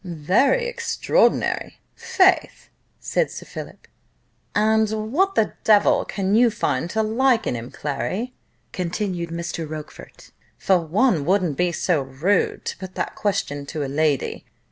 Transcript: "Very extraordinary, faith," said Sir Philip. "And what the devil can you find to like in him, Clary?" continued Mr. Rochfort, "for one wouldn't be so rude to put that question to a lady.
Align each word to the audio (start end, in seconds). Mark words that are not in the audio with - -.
"Very 0.03 0.65
extraordinary, 0.65 1.79
faith," 1.95 2.69
said 2.99 3.29
Sir 3.29 3.45
Philip. 3.45 3.87
"And 4.55 5.11
what 5.13 5.35
the 5.35 5.53
devil 5.63 6.05
can 6.05 6.33
you 6.33 6.49
find 6.49 6.89
to 6.89 7.03
like 7.03 7.45
in 7.45 7.53
him, 7.53 7.69
Clary?" 7.69 8.33
continued 8.71 9.29
Mr. 9.29 9.69
Rochfort, 9.69 10.31
"for 10.57 10.79
one 10.79 11.23
wouldn't 11.23 11.55
be 11.55 11.71
so 11.71 12.01
rude 12.01 12.65
to 12.65 12.77
put 12.77 12.95
that 12.95 13.13
question 13.13 13.67
to 13.67 13.85
a 13.85 13.85
lady. 13.85 14.43